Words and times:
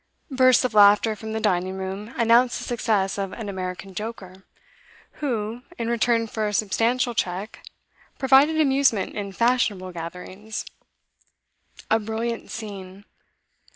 Bursts 0.31 0.65
of 0.65 0.73
laughter 0.73 1.15
from 1.15 1.33
the 1.33 1.39
dining 1.39 1.77
room 1.77 2.11
announced 2.17 2.57
the 2.57 2.63
success 2.63 3.19
of 3.19 3.33
an 3.33 3.47
American 3.49 3.93
joker, 3.93 4.45
who, 5.21 5.61
in 5.77 5.91
return 5.91 6.25
for 6.25 6.47
a 6.47 6.53
substantial 6.55 7.13
cheque, 7.13 7.59
provided 8.17 8.59
amusement 8.59 9.13
in 9.15 9.31
fashionable 9.31 9.91
gatherings. 9.91 10.65
A 11.91 11.99
brilliant 11.99 12.49
scene. 12.49 13.05